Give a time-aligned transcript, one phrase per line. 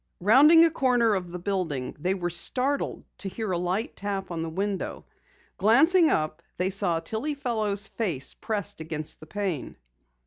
[0.19, 4.41] Rounding a corner of the building, they were startled to hear a light tap on
[4.41, 5.05] the window.
[5.59, 9.75] Glancing up, they saw Tillie Fellow's face pressed against the pane.